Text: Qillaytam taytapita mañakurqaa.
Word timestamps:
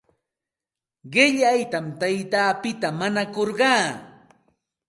Qillaytam 1.13 1.85
taytapita 1.99 2.87
mañakurqaa. 2.99 3.83